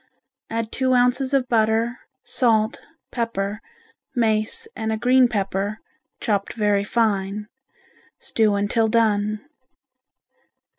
[0.49, 2.79] Add two ounces of butter, salt,
[3.11, 3.61] pepper,
[4.15, 5.77] mace and a green pepper,
[6.19, 7.45] chopped very fine,
[8.19, 9.41] stew until done.